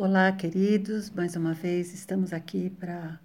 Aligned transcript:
Olá, 0.00 0.30
queridos. 0.30 1.10
Mais 1.10 1.34
uma 1.34 1.52
vez 1.52 1.92
estamos 1.92 2.32
aqui 2.32 2.70
para 2.70 3.18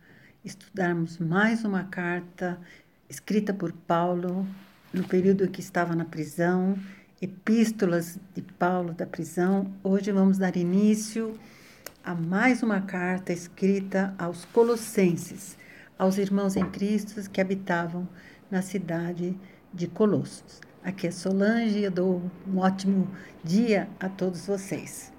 estudarmos 0.43 1.19
mais 1.19 1.63
uma 1.63 1.83
carta 1.83 2.59
escrita 3.07 3.53
por 3.53 3.71
Paulo 3.71 4.47
no 4.91 5.03
período 5.03 5.47
que 5.47 5.59
estava 5.59 5.95
na 5.95 6.03
prisão, 6.03 6.75
epístolas 7.21 8.17
de 8.33 8.41
Paulo 8.41 8.91
da 8.91 9.05
prisão. 9.05 9.71
Hoje 9.83 10.11
vamos 10.11 10.39
dar 10.39 10.57
início 10.57 11.37
a 12.03 12.15
mais 12.15 12.63
uma 12.63 12.81
carta 12.81 13.31
escrita 13.31 14.15
aos 14.17 14.43
Colossenses, 14.45 15.55
aos 15.95 16.17
irmãos 16.17 16.55
em 16.55 16.67
Cristo 16.71 17.29
que 17.29 17.39
habitavam 17.39 18.09
na 18.49 18.63
cidade 18.63 19.37
de 19.71 19.85
Colossos. 19.85 20.59
Aqui 20.83 21.05
é 21.05 21.11
Solange 21.11 21.83
eu 21.83 21.91
dou 21.91 22.31
um 22.47 22.57
ótimo 22.57 23.07
dia 23.43 23.87
a 23.99 24.09
todos 24.09 24.47
vocês. 24.47 25.12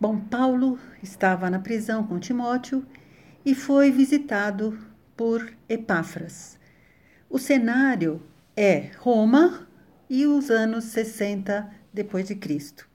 Bom, 0.00 0.18
Paulo 0.18 0.78
estava 1.02 1.50
na 1.50 1.58
prisão 1.58 2.06
com 2.06 2.18
Timóteo 2.18 2.84
e 3.44 3.54
foi 3.54 3.90
visitado 3.90 4.78
por 5.16 5.52
Epáfras. 5.68 6.58
O 7.28 7.38
cenário 7.38 8.22
é 8.56 8.90
Roma 8.98 9.68
e 10.08 10.26
os 10.26 10.50
anos 10.50 10.84
60 10.84 11.70
depois 11.92 12.26
de 12.26 12.34
Cristo. 12.34 12.88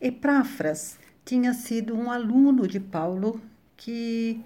Epáfras 0.00 0.98
tinha 1.24 1.54
sido 1.54 1.94
um 1.96 2.10
aluno 2.10 2.66
de 2.66 2.78
Paulo 2.78 3.40
que 3.76 4.40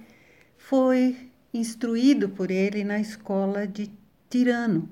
foi 0.57 1.31
instruído 1.53 2.29
por 2.29 2.51
ele 2.51 2.85
na 2.85 2.99
escola 2.99 3.67
de 3.67 3.91
Tirano, 4.29 4.89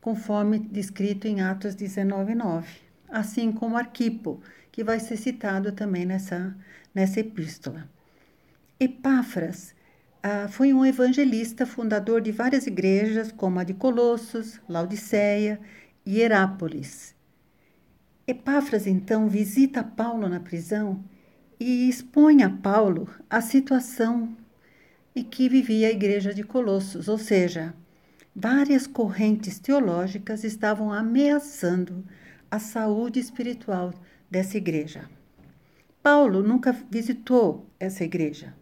conforme 0.00 0.58
descrito 0.58 1.26
em 1.26 1.40
Atos 1.40 1.74
19:9, 1.74 2.64
assim 3.08 3.52
como 3.52 3.76
Arquipo, 3.76 4.40
que 4.72 4.84
vai 4.84 5.00
ser 5.00 5.16
citado 5.16 5.72
também 5.72 6.04
nessa, 6.06 6.56
nessa 6.94 7.20
epístola. 7.20 7.88
Epáfras 8.78 9.74
ah, 10.22 10.48
foi 10.48 10.72
um 10.72 10.84
evangelista, 10.84 11.64
fundador 11.64 12.20
de 12.20 12.30
várias 12.30 12.66
igrejas, 12.66 13.32
como 13.32 13.58
a 13.58 13.64
de 13.64 13.72
Colossos, 13.72 14.60
Laodiceia 14.68 15.58
e 16.04 16.20
Herápolis. 16.20 17.14
Epáfras, 18.26 18.86
então, 18.86 19.28
visita 19.28 19.82
Paulo 19.82 20.28
na 20.28 20.38
prisão 20.38 21.02
e 21.58 21.88
expõe 21.88 22.42
a 22.42 22.50
Paulo 22.50 23.08
a 23.28 23.40
situação 23.40 24.36
em 25.16 25.24
que 25.24 25.48
vivia 25.48 25.88
a 25.88 25.90
igreja 25.90 26.32
de 26.32 26.42
Colossos, 26.42 27.08
ou 27.08 27.18
seja, 27.18 27.74
várias 28.34 28.86
correntes 28.86 29.58
teológicas 29.58 30.44
estavam 30.44 30.92
ameaçando 30.92 32.04
a 32.50 32.58
saúde 32.58 33.18
espiritual 33.18 33.92
dessa 34.30 34.56
igreja. 34.56 35.08
Paulo 36.02 36.42
nunca 36.42 36.72
visitou 36.90 37.66
essa 37.78 38.04
igreja, 38.04 38.54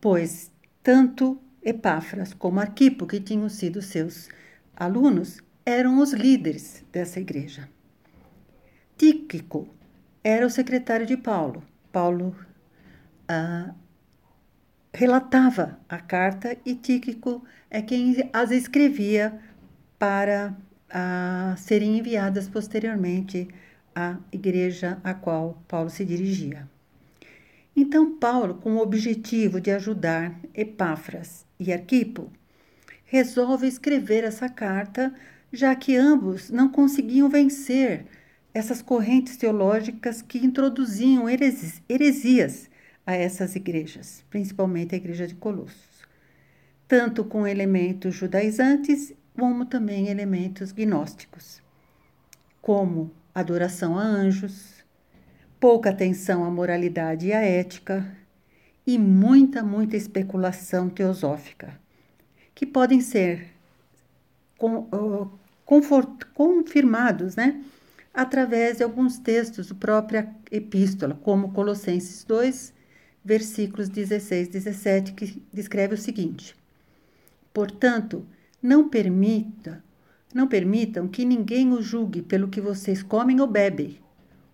pois 0.00 0.50
tanto 0.82 1.40
Epáfras 1.62 2.34
como 2.34 2.60
Arquipo, 2.60 3.06
que 3.06 3.18
tinham 3.18 3.48
sido 3.48 3.80
seus 3.80 4.28
alunos, 4.76 5.40
eram 5.64 5.98
os 5.98 6.12
líderes 6.12 6.84
dessa 6.92 7.18
igreja. 7.18 7.68
Tíquico 8.98 9.66
era 10.22 10.46
o 10.46 10.50
secretário 10.50 11.06
de 11.06 11.16
Paulo. 11.16 11.64
Paulo 11.90 12.36
ah, 13.26 13.74
relatava 14.92 15.80
a 15.88 15.98
carta 15.98 16.56
e 16.66 16.74
Tíquico 16.74 17.42
é 17.70 17.80
quem 17.80 18.28
as 18.32 18.50
escrevia 18.50 19.40
para 19.98 20.54
ah, 20.90 21.54
serem 21.56 21.98
enviadas 21.98 22.46
posteriormente 22.46 23.48
a 23.94 24.18
igreja 24.32 24.98
a 25.04 25.14
qual 25.14 25.62
Paulo 25.68 25.90
se 25.90 26.04
dirigia. 26.04 26.68
Então, 27.76 28.16
Paulo, 28.18 28.54
com 28.54 28.76
o 28.76 28.80
objetivo 28.80 29.60
de 29.60 29.70
ajudar 29.70 30.38
Epáfras 30.54 31.44
e 31.58 31.72
Arquipo, 31.72 32.30
resolve 33.04 33.66
escrever 33.66 34.24
essa 34.24 34.48
carta, 34.48 35.12
já 35.52 35.74
que 35.74 35.96
ambos 35.96 36.50
não 36.50 36.68
conseguiam 36.68 37.28
vencer 37.28 38.06
essas 38.52 38.80
correntes 38.80 39.36
teológicas 39.36 40.22
que 40.22 40.38
introduziam 40.38 41.26
heresias 41.28 42.70
a 43.04 43.14
essas 43.14 43.56
igrejas, 43.56 44.24
principalmente 44.30 44.94
a 44.94 44.98
igreja 44.98 45.26
de 45.26 45.34
Colossos, 45.34 46.06
tanto 46.86 47.24
com 47.24 47.46
elementos 47.46 48.14
judaizantes 48.14 49.12
como 49.36 49.66
também 49.66 50.08
elementos 50.08 50.70
gnósticos, 50.70 51.60
como 52.62 53.10
adoração 53.34 53.98
a 53.98 54.02
anjos, 54.02 54.84
pouca 55.58 55.90
atenção 55.90 56.44
à 56.44 56.50
moralidade 56.50 57.28
e 57.28 57.32
à 57.32 57.40
ética 57.40 58.06
e 58.86 58.98
muita, 58.98 59.62
muita 59.62 59.96
especulação 59.96 60.88
teosófica, 60.88 61.80
que 62.54 62.66
podem 62.66 63.00
ser 63.00 63.52
confirmados 66.34 67.34
né, 67.34 67.64
através 68.12 68.76
de 68.76 68.84
alguns 68.84 69.18
textos 69.18 69.68
da 69.68 69.74
própria 69.74 70.28
epístola, 70.50 71.18
como 71.22 71.52
Colossenses 71.52 72.24
2, 72.24 72.72
versículos 73.24 73.88
16 73.88 74.48
e 74.48 74.50
17, 74.50 75.12
que 75.14 75.42
descreve 75.52 75.94
o 75.94 75.98
seguinte: 75.98 76.54
Portanto, 77.52 78.26
não 78.62 78.88
permita 78.88 79.82
não 80.34 80.48
permitam 80.48 81.06
que 81.06 81.24
ninguém 81.24 81.72
o 81.72 81.80
julgue 81.80 82.20
pelo 82.20 82.48
que 82.48 82.60
vocês 82.60 83.04
comem 83.04 83.40
ou 83.40 83.46
bebem, 83.46 84.00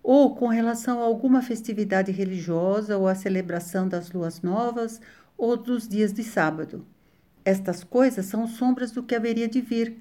ou 0.03 0.35
com 0.35 0.47
relação 0.47 1.01
a 1.01 1.05
alguma 1.05 1.41
festividade 1.41 2.11
religiosa 2.11 2.97
ou 2.97 3.07
a 3.07 3.15
celebração 3.15 3.87
das 3.87 4.11
luas 4.11 4.41
novas 4.41 5.01
ou 5.35 5.57
dos 5.57 5.87
dias 5.87 6.13
de 6.13 6.23
sábado. 6.23 6.85
Estas 7.43 7.83
coisas 7.83 8.27
são 8.27 8.47
sombras 8.47 8.91
do 8.91 9.01
que 9.01 9.15
haveria 9.15 9.47
de 9.47 9.59
vir. 9.59 9.97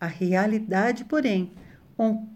A 0.00 0.06
realidade, 0.06 1.04
porém, 1.04 1.52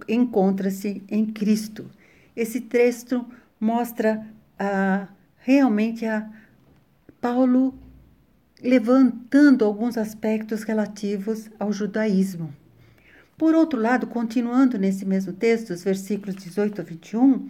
encontra-se 0.09 1.03
em 1.09 1.27
Cristo. 1.27 1.89
Esse 2.35 2.61
texto 2.61 3.25
mostra 3.61 4.27
ah, 4.59 5.07
realmente 5.39 6.05
a 6.07 6.29
Paulo 7.21 7.79
levantando 8.63 9.65
alguns 9.65 9.97
aspectos 9.97 10.65
relativos 10.65 11.51
ao 11.59 11.73
judaísmo. 11.73 12.60
Por 13.41 13.55
outro 13.55 13.81
lado, 13.81 14.07
continuando 14.07 14.77
nesse 14.77 15.07
mesmo 15.07 15.33
texto, 15.33 15.71
os 15.71 15.83
versículos 15.83 16.37
18 16.37 16.83
a 16.83 16.85
21, 16.85 17.49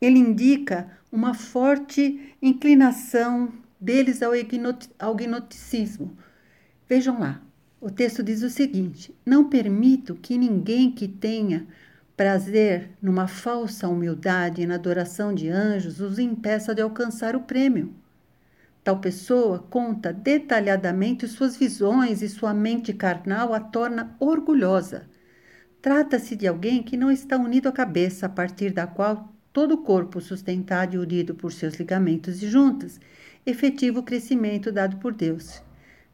ele 0.00 0.20
indica 0.20 0.86
uma 1.10 1.34
forte 1.34 2.32
inclinação 2.40 3.52
deles 3.80 4.22
ao, 4.22 4.30
ao 4.96 5.14
gnosticismo. 5.16 6.16
Vejam 6.88 7.18
lá, 7.18 7.42
o 7.80 7.90
texto 7.90 8.22
diz 8.22 8.44
o 8.44 8.48
seguinte: 8.48 9.12
Não 9.26 9.48
permito 9.48 10.14
que 10.14 10.38
ninguém 10.38 10.92
que 10.92 11.08
tenha 11.08 11.66
prazer 12.16 12.90
numa 13.02 13.26
falsa 13.26 13.88
humildade 13.88 14.62
e 14.62 14.66
na 14.68 14.76
adoração 14.76 15.34
de 15.34 15.48
anjos 15.48 16.00
os 16.00 16.16
impeça 16.20 16.72
de 16.72 16.80
alcançar 16.80 17.34
o 17.34 17.40
prêmio. 17.40 17.92
Tal 18.84 19.00
pessoa 19.00 19.58
conta 19.68 20.12
detalhadamente 20.12 21.26
suas 21.26 21.56
visões 21.56 22.22
e 22.22 22.28
sua 22.28 22.54
mente 22.54 22.92
carnal 22.92 23.52
a 23.52 23.58
torna 23.58 24.14
orgulhosa. 24.20 25.12
Trata-se 25.84 26.34
de 26.34 26.48
alguém 26.48 26.82
que 26.82 26.96
não 26.96 27.12
está 27.12 27.36
unido 27.36 27.68
à 27.68 27.72
cabeça, 27.72 28.24
a 28.24 28.28
partir 28.30 28.72
da 28.72 28.86
qual 28.86 29.30
todo 29.52 29.74
o 29.74 29.82
corpo 29.82 30.18
sustentado 30.18 30.94
e 30.94 30.98
unido 30.98 31.34
por 31.34 31.52
seus 31.52 31.74
ligamentos 31.74 32.42
e 32.42 32.48
juntas, 32.48 32.98
efetivo 33.44 34.02
crescimento 34.02 34.72
dado 34.72 34.96
por 34.96 35.12
Deus. 35.12 35.62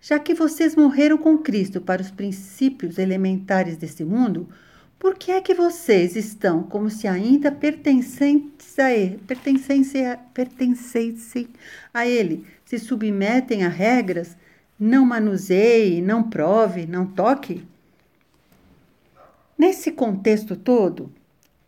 Já 0.00 0.18
que 0.18 0.34
vocês 0.34 0.74
morreram 0.74 1.16
com 1.16 1.38
Cristo 1.38 1.80
para 1.80 2.02
os 2.02 2.10
princípios 2.10 2.98
elementares 2.98 3.76
deste 3.76 4.02
mundo, 4.04 4.48
por 4.98 5.14
que 5.14 5.30
é 5.30 5.40
que 5.40 5.54
vocês 5.54 6.16
estão 6.16 6.64
como 6.64 6.90
se 6.90 7.06
ainda 7.06 7.52
pertencentes 7.52 8.74
pertencessem 10.34 11.48
a 11.94 12.08
ele, 12.08 12.44
se 12.64 12.76
submetem 12.76 13.62
a 13.62 13.68
regras, 13.68 14.36
não 14.76 15.06
manuseie, 15.06 16.02
não 16.02 16.28
prove, 16.28 16.86
não 16.86 17.06
toque? 17.06 17.69
Nesse 19.60 19.92
contexto 19.92 20.56
todo, 20.56 21.12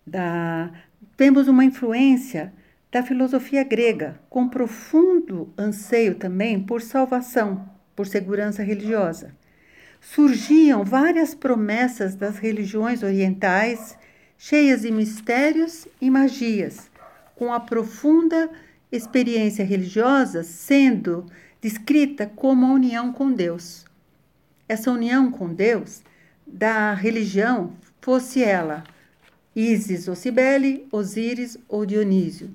da, 0.07 0.73
temos 1.15 1.47
uma 1.47 1.63
influência 1.63 2.51
da 2.91 3.03
filosofia 3.03 3.63
grega, 3.65 4.19
com 4.31 4.49
profundo 4.49 5.53
anseio 5.59 6.15
também 6.15 6.59
por 6.59 6.81
salvação, 6.81 7.69
por 7.95 8.07
segurança 8.07 8.63
religiosa. 8.63 9.37
Surgiam 10.01 10.83
várias 10.83 11.35
promessas 11.35 12.15
das 12.15 12.39
religiões 12.39 13.03
orientais, 13.03 13.95
cheias 14.39 14.81
de 14.81 14.91
mistérios 14.91 15.87
e 16.01 16.09
magias, 16.09 16.91
com 17.37 17.53
a 17.53 17.61
profunda 17.61 18.49
experiência 18.91 19.67
religiosa 19.67 20.43
sendo 20.43 21.27
descrita 21.61 22.27
como 22.27 22.65
a 22.65 22.73
união 22.73 23.13
com 23.13 23.31
Deus. 23.31 23.85
Essa 24.67 24.91
união 24.91 25.31
com 25.31 25.53
Deus 25.53 26.01
da 26.53 26.93
religião, 26.93 27.73
fosse 28.03 28.43
ela 28.43 28.85
Ísis 29.55 30.09
ou 30.09 30.17
Cibele, 30.17 30.89
Osíris 30.91 31.57
ou 31.69 31.87
Dionísio. 31.87 32.51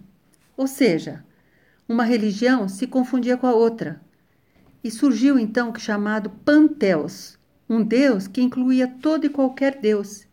Ou 0.57 0.67
seja, 0.67 1.23
uma 1.87 2.03
religião 2.03 2.67
se 2.67 2.85
confundia 2.85 3.37
com 3.37 3.47
a 3.47 3.53
outra. 3.53 4.01
E 4.83 4.91
surgiu 4.91 5.39
então 5.39 5.71
o 5.71 5.79
chamado 5.79 6.29
Panteos, 6.29 7.37
um 7.69 7.83
Deus 7.83 8.27
que 8.27 8.41
incluía 8.41 8.87
todo 8.87 9.25
e 9.25 9.29
qualquer 9.29 9.79
Deus. 9.79 10.27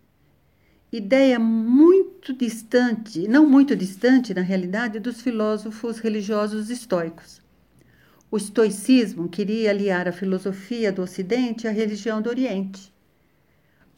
Ideia 0.90 1.38
muito 1.38 2.32
distante, 2.32 3.28
não 3.28 3.46
muito 3.46 3.76
distante 3.76 4.32
na 4.32 4.42
realidade, 4.42 5.00
dos 5.00 5.20
filósofos 5.20 5.98
religiosos 5.98 6.70
estoicos. 6.70 7.42
O 8.30 8.36
estoicismo 8.36 9.28
queria 9.28 9.70
aliar 9.70 10.08
a 10.08 10.12
filosofia 10.12 10.90
do 10.90 11.02
Ocidente 11.02 11.68
à 11.68 11.70
religião 11.70 12.22
do 12.22 12.30
Oriente. 12.30 12.93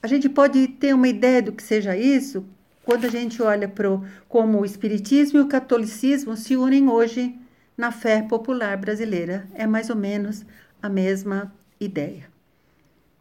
A 0.03 0.07
gente 0.07 0.29
pode 0.29 0.69
ter 0.69 0.95
uma 0.95 1.09
ideia 1.09 1.43
do 1.43 1.53
que 1.53 1.63
seja 1.63 1.97
isso 1.97 2.45
quando 2.85 3.07
a 3.07 3.11
gente 3.11 3.43
olha 3.43 3.69
para 3.69 3.89
como 4.29 4.61
o 4.61 4.65
Espiritismo 4.65 5.39
e 5.39 5.43
o 5.43 5.49
Catolicismo 5.49 6.37
se 6.37 6.57
unem 6.57 6.89
hoje 6.89 7.37
na 7.77 7.91
fé 7.91 8.23
popular 8.23 8.77
brasileira. 8.77 9.49
É 9.55 9.67
mais 9.67 9.91
ou 9.91 9.97
menos 9.97 10.45
a 10.81 10.89
mesma 10.89 11.53
ideia. 11.81 12.31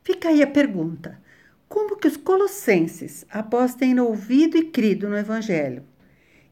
Fica 0.04 0.30
aí 0.30 0.44
a 0.44 0.48
pergunta: 0.48 1.20
como 1.68 1.98
que 1.98 2.08
os 2.08 2.18
colossenses, 2.18 3.26
após 3.30 3.74
terem 3.74 4.00
ouvido 4.00 4.58
e 4.58 4.66
crido 4.66 5.10
no 5.10 5.18
Evangelho 5.18 5.84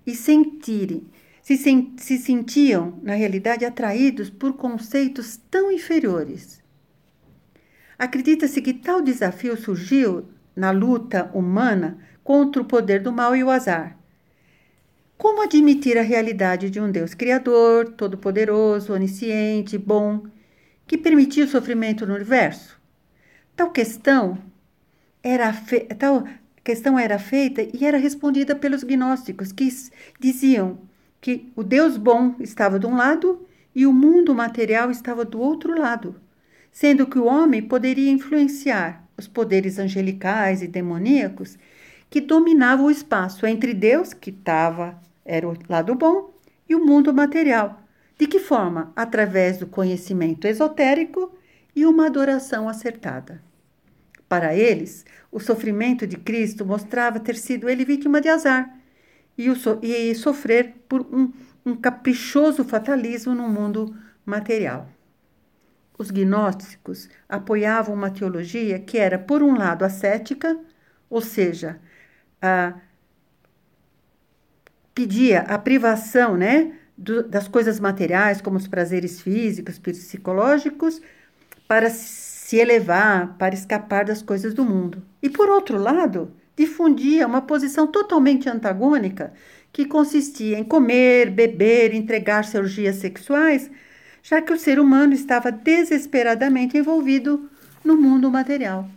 e 0.05 0.15
sentirem, 0.15 1.05
se, 1.41 1.55
se 1.97 2.17
sentiam, 2.17 2.99
na 3.03 3.13
realidade, 3.13 3.65
atraídos 3.65 4.29
por 4.29 4.53
conceitos 4.53 5.39
tão 5.51 5.71
inferiores? 5.71 6.62
Acredita-se 8.03 8.61
que 8.61 8.73
tal 8.73 9.01
desafio 9.01 9.55
surgiu 9.55 10.25
na 10.53 10.71
luta 10.71 11.31
humana 11.33 11.97
contra 12.21 12.61
o 12.61 12.65
poder 12.65 13.01
do 13.01 13.13
mal 13.13 13.33
e 13.33 13.41
o 13.41 13.49
azar. 13.49 13.97
Como 15.17 15.41
admitir 15.41 15.97
a 15.97 16.01
realidade 16.01 16.69
de 16.69 16.81
um 16.81 16.91
Deus 16.91 17.13
criador, 17.13 17.93
todo-poderoso, 17.93 18.91
onisciente, 18.91 19.77
bom, 19.77 20.25
que 20.85 20.97
permitiu 20.97 21.45
o 21.45 21.47
sofrimento 21.47 22.05
no 22.05 22.15
universo? 22.15 22.77
Tal 23.55 23.71
questão 23.71 24.37
era 25.23 25.53
tal 25.97 26.25
questão 26.61 26.99
era 26.99 27.17
feita 27.17 27.61
e 27.61 27.85
era 27.85 27.97
respondida 27.97 28.53
pelos 28.53 28.83
gnósticos, 28.83 29.53
que 29.53 29.69
diziam 30.19 30.77
que 31.21 31.53
o 31.55 31.63
Deus 31.63 31.95
bom 31.95 32.35
estava 32.41 32.77
de 32.77 32.85
um 32.85 32.97
lado 32.97 33.47
e 33.73 33.87
o 33.87 33.93
mundo 33.93 34.35
material 34.35 34.91
estava 34.91 35.23
do 35.23 35.39
outro 35.39 35.79
lado, 35.79 36.21
sendo 36.73 37.05
que 37.05 37.19
o 37.19 37.25
homem 37.25 37.61
poderia 37.61 38.11
influenciar 38.11 39.07
os 39.15 39.27
poderes 39.27 39.77
angelicais 39.77 40.63
e 40.63 40.67
demoníacos 40.67 41.57
que 42.09 42.19
dominavam 42.19 42.87
o 42.87 42.91
espaço 42.91 43.45
entre 43.45 43.73
Deus, 43.73 44.11
que 44.13 44.31
estava 44.31 44.99
era 45.23 45.47
o 45.47 45.55
lado 45.69 45.95
bom, 45.95 46.33
e 46.67 46.75
o 46.75 46.83
mundo 46.83 47.13
material. 47.13 47.81
De 48.17 48.27
que 48.27 48.39
forma? 48.39 48.91
Através 48.95 49.57
do 49.57 49.67
conhecimento 49.67 50.47
esotérico 50.47 51.31
e 51.75 51.85
uma 51.85 52.07
adoração 52.07 52.67
acertada. 52.67 53.41
Para 54.27 54.55
eles, 54.55 55.05
o 55.31 55.39
sofrimento 55.39 56.07
de 56.07 56.17
Cristo 56.17 56.65
mostrava 56.65 57.19
ter 57.19 57.35
sido 57.35 57.69
ele 57.69 57.85
vítima 57.85 58.19
de 58.19 58.29
azar 58.29 58.77
e, 59.37 59.49
o 59.49 59.55
so 59.55 59.79
e 59.81 60.13
sofrer 60.15 60.73
por 60.87 61.01
um, 61.01 61.31
um 61.65 61.75
caprichoso 61.75 62.63
fatalismo 62.63 63.33
no 63.35 63.47
mundo 63.47 63.95
material. 64.25 64.89
Os 65.97 66.09
gnósticos 66.09 67.09
apoiavam 67.29 67.93
uma 67.93 68.09
teologia 68.09 68.79
que 68.79 68.97
era, 68.97 69.17
por 69.19 69.43
um 69.43 69.55
lado, 69.55 69.85
ascética, 69.85 70.57
ou 71.09 71.21
seja, 71.21 71.79
a, 72.41 72.73
pedia 74.93 75.41
a 75.41 75.57
privação 75.57 76.35
né, 76.35 76.73
do, 76.97 77.23
das 77.23 77.47
coisas 77.47 77.79
materiais, 77.79 78.41
como 78.41 78.57
os 78.57 78.67
prazeres 78.67 79.21
físicos, 79.21 79.77
psicológicos, 79.77 81.01
para 81.67 81.89
se 81.89 82.57
elevar, 82.57 83.37
para 83.37 83.53
escapar 83.53 84.05
das 84.05 84.21
coisas 84.21 84.53
do 84.53 84.65
mundo. 84.65 85.03
E, 85.21 85.29
por 85.29 85.49
outro 85.49 85.77
lado, 85.77 86.31
difundia 86.55 87.25
uma 87.27 87.41
posição 87.41 87.87
totalmente 87.87 88.49
antagônica, 88.49 89.33
que 89.71 89.85
consistia 89.85 90.57
em 90.59 90.63
comer, 90.63 91.31
beber, 91.31 91.93
entregar-se 91.93 92.57
sexuais 92.93 93.71
já 94.23 94.41
que 94.41 94.53
o 94.53 94.57
ser 94.57 94.79
humano 94.79 95.13
estava 95.13 95.51
desesperadamente 95.51 96.77
envolvido 96.77 97.49
no 97.83 97.97
mundo 97.97 98.31
material. 98.31 98.89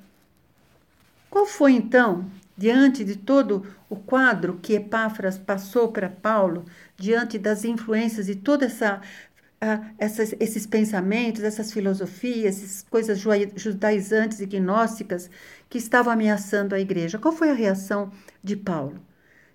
Qual 1.29 1.45
foi 1.45 1.73
então, 1.73 2.25
diante 2.57 3.05
de 3.05 3.17
todo 3.17 3.67
o 3.91 3.97
quadro 3.97 4.59
que 4.63 4.75
Epáfras 4.75 5.37
passou 5.37 5.89
para 5.89 6.09
Paulo, 6.09 6.65
diante 6.97 7.39
das 7.39 7.65
influências 7.65 8.27
de 8.27 8.37
toda 8.37 8.65
essa 8.65 9.03
Uh, 9.57 9.83
essas, 9.97 10.35
esses 10.39 10.67
pensamentos, 10.67 11.43
essas 11.43 11.73
filosofias, 11.73 12.59
essas 12.59 12.83
coisas 12.83 13.19
judaizantes 13.57 14.39
e 14.39 14.45
gnósticas 14.45 15.31
que 15.71 15.79
estavam 15.79 16.13
ameaçando 16.13 16.75
a 16.75 16.79
igreja. 16.79 17.19
Qual 17.19 17.33
foi 17.33 17.49
a 17.49 17.55
reação 17.55 18.13
de 18.45 18.55
Paulo? 18.55 19.01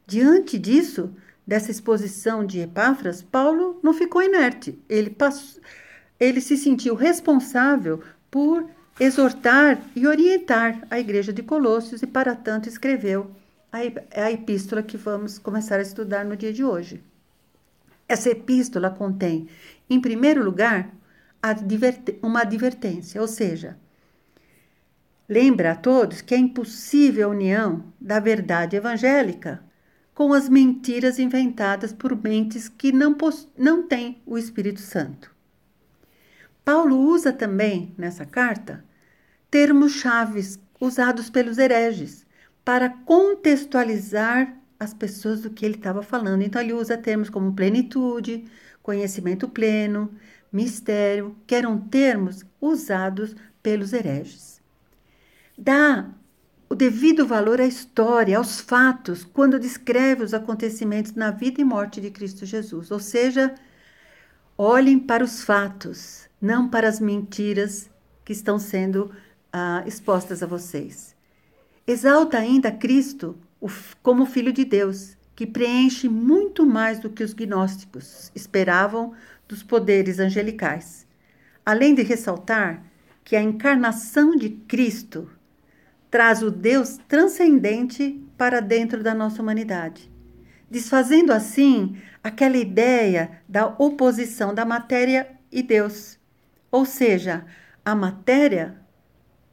Diante 0.08 0.58
disso, 0.58 1.16
dessa 1.52 1.70
exposição 1.70 2.46
de 2.46 2.62
Epáfras, 2.62 3.22
Paulo 3.22 3.78
não 3.84 3.94
ficou 3.94 4.24
inerte. 4.24 4.82
Ele, 4.88 5.10
passou, 5.10 5.62
ele 6.18 6.40
se 6.40 6.56
sentiu 6.56 6.96
responsável 6.96 8.02
por 8.32 8.70
exortar 8.98 9.82
e 9.94 10.08
orientar 10.08 10.88
a 10.90 10.98
igreja 10.98 11.34
de 11.34 11.44
Colossos 11.44 12.02
e, 12.02 12.08
para 12.08 12.38
tanto, 12.38 12.70
escreveu 12.70 13.32
a, 13.70 13.80
a 14.24 14.32
epístola 14.32 14.82
que 14.82 14.96
vamos 14.96 15.38
começar 15.38 15.78
a 15.78 15.82
estudar 15.82 16.24
no 16.24 16.38
dia 16.38 16.54
de 16.54 16.64
hoje. 16.64 17.04
Essa 18.08 18.30
epístola 18.30 18.90
contém, 18.90 19.50
em 19.90 20.00
primeiro 20.00 20.42
lugar, 20.42 20.90
uma 22.24 22.44
advertência, 22.44 23.20
ou 23.20 23.28
seja, 23.28 23.78
lembra 25.28 25.74
a 25.74 25.76
todos 25.76 26.22
que 26.22 26.34
é 26.34 26.38
impossível 26.38 27.28
a 27.28 27.32
união 27.32 27.84
da 28.00 28.22
verdade 28.22 28.78
evangélica 28.78 29.70
com 30.22 30.34
as 30.34 30.48
mentiras 30.48 31.18
inventadas 31.18 31.92
por 31.92 32.16
mentes 32.16 32.70
que 32.70 32.92
não, 32.92 33.18
não 33.58 33.88
têm 33.88 34.22
o 34.24 34.38
Espírito 34.38 34.80
Santo. 34.80 35.36
Paulo 36.64 36.96
usa 36.96 37.34
também, 37.34 37.92
nessa 37.98 38.24
carta, 38.24 38.86
termos 39.50 39.94
chaves 39.94 40.60
usados 40.80 41.28
pelos 41.32 41.58
hereges 41.58 42.24
para 42.64 42.88
contextualizar 42.88 44.56
as 44.80 44.94
pessoas 44.94 45.42
do 45.42 45.50
que 45.50 45.66
ele 45.66 45.78
estava 45.78 46.04
falando. 46.04 46.44
Então, 46.44 46.62
ele 46.62 46.74
usa 46.74 46.96
termos 47.00 47.28
como 47.28 47.56
plenitude, 47.56 48.46
conhecimento 48.84 49.50
pleno, 49.50 50.14
mistério, 50.54 51.36
que 51.48 51.56
eram 51.56 51.80
termos 51.80 52.46
usados 52.62 53.36
pelos 53.64 53.92
hereges. 53.92 54.62
Dá 55.58 56.12
o 56.72 56.76
devido 56.76 57.28
valor 57.28 57.60
à 57.60 57.66
história, 57.66 58.38
aos 58.38 58.62
fatos, 58.62 59.26
quando 59.26 59.60
descreve 59.60 60.24
os 60.24 60.34
acontecimentos 60.34 61.12
na 61.12 61.30
vida 61.30 61.60
e 61.60 61.66
morte 61.66 62.00
de 62.00 62.10
Cristo 62.10 62.46
Jesus. 62.46 62.92
Ou 62.92 63.00
seja, 63.00 63.54
olhem 64.58 64.98
para 64.98 65.22
os 65.22 65.44
fatos, 65.44 66.30
não 66.42 66.70
para 66.70 66.88
as 66.88 66.98
mentiras 67.02 67.90
que 68.24 68.32
estão 68.32 68.58
sendo 68.58 69.12
ah, 69.52 69.84
expostas 69.86 70.42
a 70.42 70.48
vocês. 70.48 71.14
Exalta 71.86 72.38
ainda 72.38 72.72
Cristo 72.72 73.38
como 74.02 74.26
Filho 74.26 74.54
de 74.54 74.64
Deus, 74.64 75.18
que 75.36 75.46
preenche 75.46 76.08
muito 76.08 76.66
mais 76.66 77.00
do 77.00 77.10
que 77.10 77.22
os 77.22 77.34
gnósticos 77.34 78.32
esperavam 78.34 79.14
dos 79.46 79.62
poderes 79.62 80.20
angelicais. 80.20 81.06
Além 81.66 81.94
de 81.94 82.02
ressaltar 82.02 82.82
que 83.26 83.36
a 83.36 83.44
encarnação 83.44 84.38
de 84.38 84.52
Cristo 84.52 85.30
traz 86.12 86.44
o 86.44 86.52
Deus 86.52 87.00
transcendente 87.08 88.22
para 88.38 88.60
dentro 88.60 89.02
da 89.02 89.16
nossa 89.16 89.42
humanidade, 89.42 90.12
desfazendo 90.70 91.32
assim 91.32 91.96
aquela 92.22 92.58
ideia 92.58 93.42
da 93.48 93.66
oposição 93.66 94.54
da 94.54 94.66
matéria 94.66 95.28
e 95.50 95.64
Deus. 95.64 96.20
Ou 96.70 96.86
seja, 96.86 97.46
a 97.84 97.96
matéria, 97.96 98.76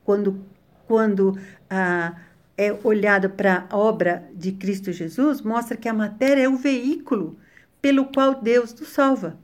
quando, 0.04 0.44
quando 0.86 1.38
ah, 1.70 2.16
é 2.56 2.76
olhada 2.82 3.28
para 3.28 3.66
a 3.70 3.76
obra 3.76 4.28
de 4.34 4.50
Cristo 4.50 4.92
Jesus, 4.92 5.40
mostra 5.40 5.76
que 5.76 5.88
a 5.88 5.94
matéria 5.94 6.42
é 6.42 6.48
o 6.48 6.56
veículo 6.56 7.38
pelo 7.80 8.06
qual 8.06 8.42
Deus 8.42 8.74
nos 8.74 8.88
salva, 8.88 9.38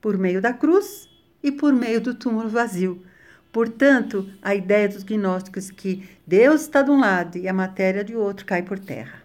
por 0.00 0.18
meio 0.18 0.42
da 0.42 0.52
cruz 0.52 1.08
e 1.40 1.52
por 1.52 1.72
meio 1.72 2.00
do 2.00 2.14
túmulo 2.14 2.48
vazio. 2.48 3.02
Portanto, 3.52 4.28
a 4.42 4.54
ideia 4.54 4.88
dos 4.88 5.02
gnósticos 5.02 5.70
que 5.70 6.08
Deus 6.26 6.62
está 6.62 6.82
de 6.82 6.90
um 6.90 7.00
lado 7.00 7.38
e 7.38 7.48
a 7.48 7.52
matéria 7.52 8.04
de 8.04 8.14
outro 8.14 8.44
cai 8.44 8.62
por 8.62 8.78
terra. 8.78 9.22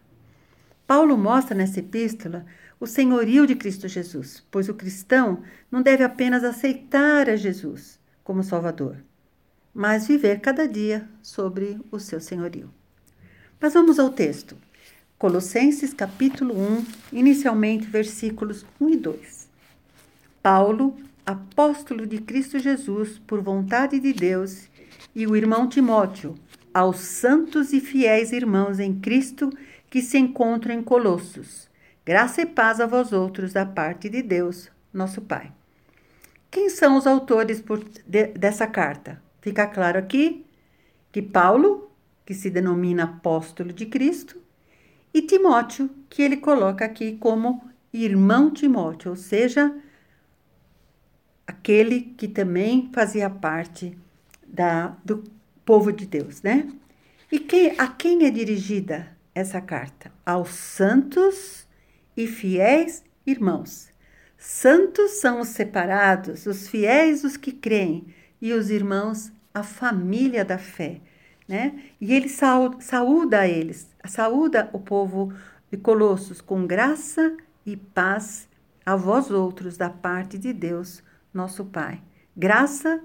Paulo 0.88 1.18
mostra 1.18 1.56
nessa 1.56 1.80
epístola 1.80 2.46
o 2.80 2.88
senhorio 2.88 3.48
de 3.48 3.56
Cristo 3.56 3.88
Jesus, 3.88 4.44
pois 4.52 4.68
o 4.70 4.74
cristão 4.74 5.42
não 5.72 5.82
deve 5.82 6.04
apenas 6.04 6.44
aceitar 6.44 7.30
a 7.30 7.36
Jesus 7.36 8.00
como 8.24 8.44
Salvador, 8.44 8.98
mas 9.74 10.08
viver 10.08 10.40
cada 10.40 10.68
dia 10.68 11.08
sobre 11.22 11.80
o 11.92 12.00
seu 12.00 12.20
senhorio. 12.20 12.70
Mas 13.60 13.74
vamos 13.74 14.00
ao 14.00 14.10
texto. 14.10 14.58
Colossenses 15.18 15.94
capítulo 15.94 16.54
1, 16.54 16.86
inicialmente 17.14 17.88
versículos 17.88 18.66
1 18.80 18.90
e 18.90 18.98
2. 18.98 19.48
Paulo, 20.42 20.98
apóstolo 21.26 22.06
de 22.06 22.20
Cristo 22.20 22.60
Jesus, 22.60 23.20
por 23.26 23.42
vontade 23.42 24.00
de 24.00 24.14
Deus, 24.14 24.70
e 25.16 25.26
o 25.26 25.36
irmão 25.36 25.68
Timóteo, 25.68 26.36
aos 26.74 26.98
santos 26.98 27.72
e 27.72 27.80
fiéis 27.80 28.32
irmãos 28.32 28.80
em 28.80 29.00
Cristo 29.00 29.50
que 29.90 30.02
se 30.02 30.18
encontram 30.18 30.74
em 30.74 30.84
Colossos. 30.84 31.70
Graça 32.06 32.42
e 32.42 32.46
paz 32.46 32.82
a 32.82 32.86
vós 32.86 33.14
outros 33.14 33.54
da 33.54 33.66
parte 33.66 34.10
de 34.10 34.22
Deus, 34.22 34.70
nosso 34.92 35.22
Pai. 35.22 35.52
Quem 36.52 36.70
são 36.70 36.98
os 36.98 37.08
autores 37.08 37.62
por, 37.62 37.84
de, 38.06 38.28
dessa 38.28 38.68
carta? 38.68 39.22
Fica 39.42 39.66
claro 39.68 39.98
aqui 39.98 40.46
que 41.12 41.22
Paulo, 41.22 41.92
que 42.26 42.34
se 42.34 42.50
denomina 42.50 43.04
apóstolo 43.04 43.72
de 43.72 43.86
Cristo, 43.86 44.42
e 45.14 45.22
Timóteo, 45.22 45.90
que 46.10 46.22
ele 46.22 46.38
coloca 46.38 46.84
aqui 46.84 47.18
como 47.18 47.70
irmão 47.94 48.50
Timóteo, 48.50 49.12
ou 49.12 49.16
seja, 49.16 49.74
aquele 51.64 52.02
que 52.02 52.28
também 52.28 52.90
fazia 52.92 53.30
parte 53.30 53.98
da, 54.46 54.98
do 55.04 55.24
povo 55.64 55.94
de 55.94 56.06
Deus, 56.06 56.42
né? 56.42 56.70
E 57.32 57.40
que, 57.40 57.74
a 57.78 57.88
quem 57.88 58.26
é 58.26 58.30
dirigida 58.30 59.08
essa 59.34 59.62
carta? 59.62 60.12
Aos 60.26 60.50
santos 60.50 61.66
e 62.18 62.28
fiéis 62.28 63.02
irmãos. 63.26 63.88
Santos 64.38 65.22
são 65.22 65.40
os 65.40 65.48
separados, 65.48 66.46
os 66.46 66.68
fiéis, 66.68 67.24
os 67.24 67.38
que 67.38 67.54
creem, 67.54 68.08
e 68.42 68.52
os 68.52 68.70
irmãos, 68.70 69.32
a 69.54 69.64
família 69.64 70.44
da 70.44 70.58
fé, 70.58 71.00
né? 71.48 71.82
E 72.02 72.14
ele 72.14 72.28
saúda 72.28 73.40
a 73.40 73.48
eles, 73.48 73.90
saúda 74.06 74.70
o 74.74 74.80
povo 74.80 75.34
de 75.72 75.78
Colossos 75.78 76.42
com 76.42 76.68
graça 76.68 77.38
e 77.66 77.78
paz 77.78 78.50
a 78.86 78.98
vós 78.98 79.32
outros 79.32 79.78
da 79.78 79.90
parte 79.90 80.38
de 80.38 80.52
Deus, 80.52 81.02
nosso 81.34 81.66
Pai. 81.66 82.02
Graça, 82.36 83.02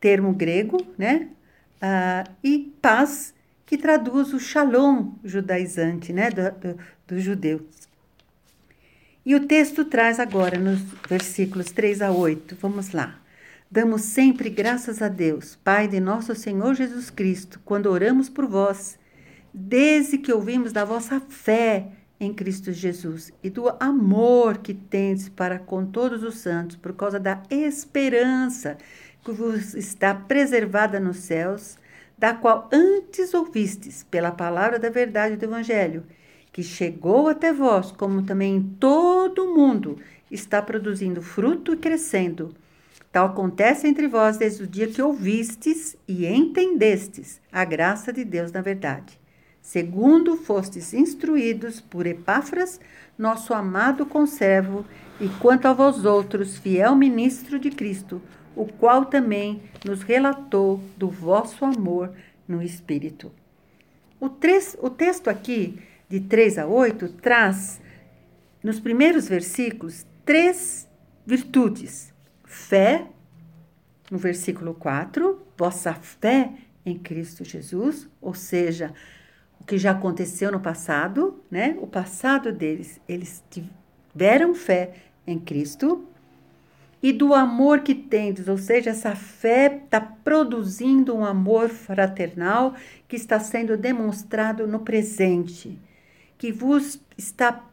termo 0.00 0.32
grego, 0.32 0.78
né? 0.96 1.28
Uh, 1.76 2.30
e 2.42 2.74
paz, 2.82 3.34
que 3.64 3.78
traduz 3.78 4.32
o 4.32 4.40
shalom 4.40 5.12
judaizante, 5.24 6.12
né? 6.12 6.30
Do, 6.30 6.50
do, 6.58 6.78
dos 7.06 7.22
judeus. 7.22 7.88
E 9.24 9.34
o 9.34 9.46
texto 9.46 9.84
traz 9.84 10.18
agora, 10.18 10.58
nos 10.58 10.80
versículos 11.08 11.70
3 11.70 12.00
a 12.02 12.10
8, 12.10 12.56
vamos 12.60 12.92
lá. 12.92 13.20
Damos 13.70 14.00
sempre 14.00 14.48
graças 14.48 15.02
a 15.02 15.08
Deus, 15.08 15.54
Pai 15.56 15.86
de 15.86 16.00
nosso 16.00 16.34
Senhor 16.34 16.74
Jesus 16.74 17.10
Cristo, 17.10 17.60
quando 17.62 17.90
oramos 17.90 18.30
por 18.30 18.46
vós, 18.46 18.98
desde 19.52 20.16
que 20.16 20.32
ouvimos 20.32 20.72
da 20.72 20.86
vossa 20.86 21.20
fé 21.20 21.88
em 22.20 22.34
Cristo 22.34 22.72
Jesus 22.72 23.32
e 23.42 23.48
do 23.48 23.68
amor 23.80 24.58
que 24.58 24.74
tendes 24.74 25.28
para 25.28 25.58
com 25.58 25.86
todos 25.86 26.22
os 26.22 26.38
santos, 26.38 26.76
por 26.76 26.92
causa 26.94 27.20
da 27.20 27.42
esperança 27.50 28.76
que 29.24 29.30
vos 29.32 29.74
está 29.74 30.14
preservada 30.14 30.98
nos 30.98 31.18
céus, 31.18 31.78
da 32.16 32.34
qual 32.34 32.68
antes 32.72 33.32
ouvistes 33.34 34.04
pela 34.10 34.32
palavra 34.32 34.78
da 34.78 34.90
verdade 34.90 35.36
do 35.36 35.44
Evangelho, 35.44 36.04
que 36.52 36.62
chegou 36.62 37.28
até 37.28 37.52
vós, 37.52 37.92
como 37.92 38.22
também 38.22 38.56
em 38.56 38.62
todo 38.62 39.44
o 39.44 39.54
mundo 39.54 39.98
está 40.30 40.60
produzindo 40.60 41.22
fruto 41.22 41.72
e 41.72 41.76
crescendo. 41.76 42.52
Tal 43.12 43.26
acontece 43.26 43.86
entre 43.86 44.08
vós 44.08 44.36
desde 44.36 44.64
o 44.64 44.66
dia 44.66 44.88
que 44.88 45.00
ouvistes 45.00 45.96
e 46.06 46.26
entendestes 46.26 47.40
a 47.52 47.64
graça 47.64 48.12
de 48.12 48.24
Deus 48.24 48.52
na 48.52 48.60
verdade 48.60 49.17
segundo 49.68 50.34
fostes 50.34 50.94
instruídos 50.94 51.78
por 51.78 52.06
Epáfras, 52.06 52.80
nosso 53.18 53.52
amado 53.52 54.06
conservo, 54.06 54.82
e 55.20 55.28
quanto 55.40 55.68
a 55.68 55.74
vós 55.74 56.06
outros, 56.06 56.56
fiel 56.56 56.96
ministro 56.96 57.58
de 57.58 57.70
Cristo, 57.70 58.22
o 58.56 58.64
qual 58.64 59.04
também 59.04 59.62
nos 59.84 60.02
relatou 60.02 60.82
do 60.96 61.10
vosso 61.10 61.66
amor 61.66 62.14
no 62.48 62.62
Espírito. 62.62 63.30
O, 64.18 64.30
tres, 64.30 64.74
o 64.80 64.88
texto 64.88 65.28
aqui, 65.28 65.78
de 66.08 66.20
3 66.20 66.60
a 66.60 66.66
8, 66.66 67.06
traz, 67.20 67.78
nos 68.64 68.80
primeiros 68.80 69.28
versículos, 69.28 70.06
três 70.24 70.88
virtudes: 71.26 72.10
fé, 72.42 73.06
no 74.10 74.16
versículo 74.16 74.72
4, 74.72 75.42
vossa 75.58 75.92
fé 75.92 76.54
em 76.86 76.98
Cristo 76.98 77.44
Jesus, 77.44 78.08
ou 78.18 78.32
seja, 78.32 78.94
que 79.66 79.76
já 79.76 79.90
aconteceu 79.90 80.50
no 80.50 80.60
passado, 80.60 81.42
né? 81.50 81.76
O 81.80 81.86
passado 81.86 82.52
deles, 82.52 83.00
eles 83.08 83.42
tiveram 83.50 84.54
fé 84.54 84.94
em 85.26 85.38
Cristo 85.38 86.08
e 87.02 87.12
do 87.12 87.32
amor 87.32 87.80
que 87.80 87.94
tendes, 87.94 88.48
ou 88.48 88.58
seja, 88.58 88.90
essa 88.90 89.14
fé 89.14 89.82
está 89.84 90.00
produzindo 90.00 91.14
um 91.14 91.24
amor 91.24 91.68
fraternal 91.68 92.74
que 93.06 93.14
está 93.14 93.38
sendo 93.38 93.76
demonstrado 93.76 94.66
no 94.66 94.80
presente, 94.80 95.78
que 96.36 96.50
vos 96.50 97.00
está. 97.16 97.64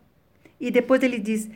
E 0.59 0.69
depois 0.69 1.01
ele 1.01 1.19
diz, 1.19 1.49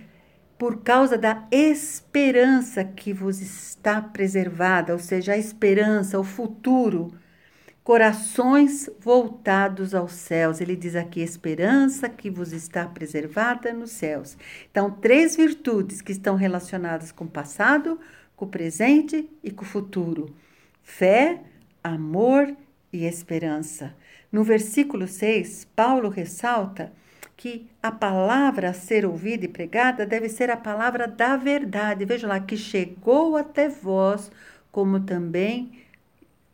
por 0.57 0.81
causa 0.81 1.17
da 1.17 1.47
esperança 1.51 2.83
que 2.83 3.13
vos 3.13 3.39
está 3.39 4.01
preservada, 4.01 4.93
ou 4.93 4.99
seja, 4.99 5.33
a 5.33 5.37
esperança, 5.37 6.19
o 6.19 6.23
futuro 6.23 7.13
corações 7.89 8.87
voltados 8.99 9.95
aos 9.95 10.11
céus. 10.11 10.61
Ele 10.61 10.75
diz 10.75 10.95
aqui: 10.95 11.21
esperança 11.21 12.07
que 12.07 12.29
vos 12.29 12.53
está 12.53 12.85
preservada 12.85 13.73
nos 13.73 13.89
céus. 13.89 14.37
Então, 14.69 14.91
três 14.91 15.35
virtudes 15.35 15.99
que 15.99 16.11
estão 16.11 16.35
relacionadas 16.35 17.11
com 17.11 17.23
o 17.23 17.27
passado, 17.27 17.99
com 18.35 18.45
o 18.45 18.47
presente 18.47 19.27
e 19.43 19.49
com 19.49 19.63
o 19.63 19.67
futuro: 19.67 20.35
fé, 20.83 21.41
amor 21.83 22.55
e 22.93 23.05
esperança. 23.05 23.95
No 24.31 24.43
versículo 24.43 25.07
6, 25.07 25.65
Paulo 25.75 26.09
ressalta 26.09 26.93
que 27.35 27.67
a 27.81 27.91
palavra 27.91 28.69
a 28.69 28.73
ser 28.73 29.03
ouvida 29.03 29.45
e 29.45 29.47
pregada 29.47 30.05
deve 30.05 30.29
ser 30.29 30.51
a 30.51 30.57
palavra 30.57 31.07
da 31.07 31.35
verdade. 31.35 32.05
Veja 32.05 32.27
lá, 32.27 32.39
que 32.39 32.55
chegou 32.55 33.35
até 33.35 33.67
vós, 33.67 34.31
como 34.71 34.99
também 34.99 35.88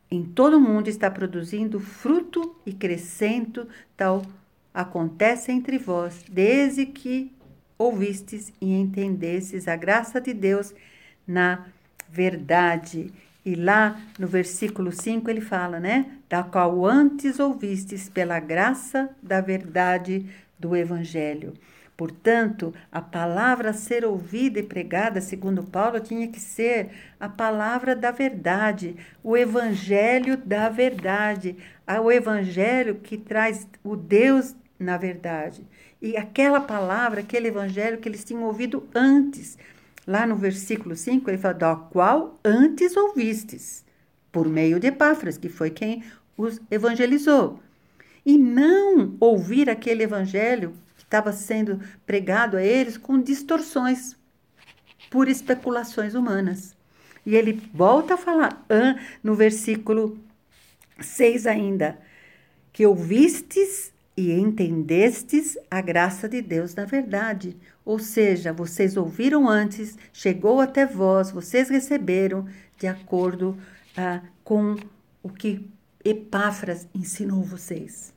em 0.09 0.23
todo 0.23 0.57
o 0.57 0.61
mundo 0.61 0.87
está 0.87 1.09
produzindo 1.09 1.79
fruto 1.79 2.55
e 2.65 2.73
crescendo, 2.73 3.67
tal 3.97 4.21
acontece 4.73 5.51
entre 5.51 5.77
vós, 5.77 6.23
desde 6.29 6.85
que 6.85 7.31
ouvistes 7.77 8.51
e 8.61 8.73
entendestes 8.73 9.67
a 9.67 9.75
graça 9.75 10.19
de 10.19 10.33
Deus 10.33 10.73
na 11.27 11.65
verdade. 12.09 13.11
E 13.45 13.55
lá 13.55 13.99
no 14.17 14.27
versículo 14.27 14.91
5 14.91 15.29
ele 15.29 15.41
fala, 15.41 15.79
né? 15.79 16.17
Da 16.27 16.43
qual 16.43 16.85
antes 16.85 17.39
ouvistes 17.39 18.09
pela 18.09 18.39
graça 18.39 19.09
da 19.21 19.39
verdade 19.39 20.25
do 20.57 20.75
Evangelho. 20.75 21.53
Portanto, 21.97 22.73
a 22.91 23.01
palavra 23.01 23.69
a 23.69 23.73
ser 23.73 24.03
ouvida 24.03 24.59
e 24.59 24.63
pregada, 24.63 25.21
segundo 25.21 25.63
Paulo, 25.63 25.99
tinha 26.01 26.27
que 26.27 26.39
ser 26.39 26.89
a 27.17 27.29
palavra 27.29 27.95
da 27.95 28.11
verdade, 28.11 28.97
o 29.23 29.37
evangelho 29.37 30.35
da 30.35 30.67
verdade, 30.67 31.55
o 32.03 32.11
evangelho 32.11 32.95
que 32.95 33.17
traz 33.17 33.65
o 33.81 33.95
Deus 33.95 34.55
na 34.77 34.97
verdade. 34.97 35.65
E 36.01 36.17
aquela 36.17 36.59
palavra, 36.59 37.21
aquele 37.21 37.47
evangelho 37.47 37.97
que 37.99 38.09
eles 38.09 38.25
tinham 38.25 38.43
ouvido 38.43 38.87
antes. 38.93 39.57
Lá 40.05 40.27
no 40.27 40.35
versículo 40.35 40.95
5, 40.95 41.29
ele 41.29 41.37
fala: 41.37 41.75
qual 41.91 42.37
antes 42.43 42.95
ouvistes, 42.97 43.85
por 44.33 44.49
meio 44.49 44.81
de 44.81 44.87
Epáfras, 44.87 45.37
que 45.37 45.47
foi 45.47 45.69
quem 45.69 46.03
os 46.37 46.59
evangelizou. 46.69 47.59
E 48.25 48.37
não 48.37 49.15
ouvir 49.19 49.69
aquele 49.69 50.03
evangelho 50.03 50.75
estava 51.05 51.31
sendo 51.31 51.79
pregado 52.05 52.57
a 52.57 52.63
eles 52.63 52.97
com 52.97 53.21
distorções 53.21 54.15
por 55.09 55.27
especulações 55.27 56.13
humanas. 56.13 56.75
E 57.25 57.35
ele 57.35 57.53
volta 57.73 58.15
a 58.15 58.17
falar 58.17 58.65
no 59.23 59.33
versículo 59.33 60.19
6 60.99 61.47
ainda, 61.47 61.97
que 62.71 62.85
ouvistes 62.85 63.93
e 64.17 64.31
entendestes 64.31 65.57
a 65.69 65.81
graça 65.81 66.29
de 66.29 66.41
Deus 66.41 66.75
na 66.75 66.85
verdade. 66.85 67.57
Ou 67.83 67.99
seja, 67.99 68.53
vocês 68.53 68.97
ouviram 68.97 69.47
antes, 69.47 69.97
chegou 70.13 70.59
até 70.59 70.85
vós, 70.85 71.31
vocês 71.31 71.69
receberam 71.69 72.47
de 72.77 72.87
acordo 72.87 73.57
ah, 73.95 74.21
com 74.43 74.75
o 75.21 75.29
que 75.29 75.69
Epáfras 76.03 76.87
ensinou 76.93 77.41
vocês. 77.43 78.14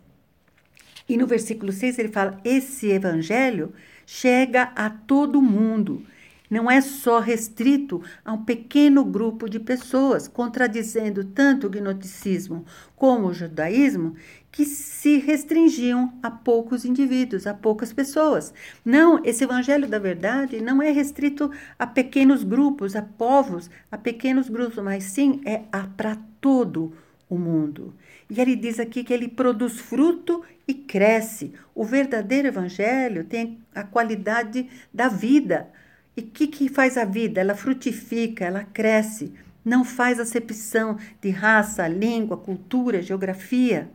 E 1.09 1.17
no 1.17 1.27
versículo 1.27 1.73
6 1.73 1.99
ele 1.99 2.09
fala: 2.11 2.38
esse 2.45 2.88
evangelho 2.88 3.73
chega 4.07 4.65
a 4.75 4.91
todo 4.91 5.41
mundo. 5.43 6.03
não 6.50 6.71
é 6.71 6.81
só 6.81 7.21
restrito 7.21 8.03
a 8.25 8.33
um 8.33 8.43
pequeno 8.43 9.05
grupo 9.05 9.49
de 9.50 9.61
pessoas, 9.61 10.27
contradizendo 10.27 11.23
tanto 11.23 11.67
o 11.67 11.71
gnosticismo 11.71 12.65
como 12.97 13.27
o 13.27 13.35
judaísmo, 13.35 14.15
que 14.50 14.65
se 14.65 15.19
restringiam 15.19 16.12
a 16.23 16.31
poucos 16.31 16.87
indivíduos, 16.87 17.47
a 17.47 17.53
poucas 17.53 17.93
pessoas. 17.93 18.55
Não, 18.83 19.23
esse 19.25 19.45
evangelho 19.45 19.87
da 19.87 19.99
verdade 19.99 20.61
não 20.61 20.81
é 20.83 20.91
restrito 20.91 21.50
a 21.79 21.87
pequenos 21.87 22.43
grupos, 22.43 22.97
a 22.97 23.03
povos, 23.03 23.71
a 23.93 23.99
pequenos 23.99 24.49
grupos, 24.49 24.83
mas 24.83 25.05
sim 25.05 25.43
é 25.45 25.59
para 25.97 26.17
todo 26.41 26.95
o 27.28 27.37
mundo. 27.37 27.94
E 28.30 28.40
ele 28.40 28.56
diz 28.56 28.80
aqui 28.80 29.04
que 29.04 29.12
ele 29.12 29.28
produz 29.28 29.78
fruto 29.78 30.44
e 30.66 30.75
cresce. 30.75 31.52
O 31.75 31.85
verdadeiro 31.85 32.49
evangelho 32.49 33.25
tem 33.25 33.58
a 33.75 33.82
qualidade 33.82 34.68
da 34.92 35.08
vida. 35.08 35.68
E 36.16 36.20
o 36.20 36.26
que, 36.26 36.47
que 36.47 36.68
faz 36.68 36.97
a 36.97 37.04
vida? 37.04 37.40
Ela 37.40 37.54
frutifica, 37.54 38.44
ela 38.44 38.64
cresce. 38.64 39.32
Não 39.64 39.85
faz 39.85 40.18
acepção 40.18 40.99
de 41.20 41.30
raça, 41.30 41.87
língua, 41.87 42.37
cultura, 42.37 43.02
geografia. 43.02 43.90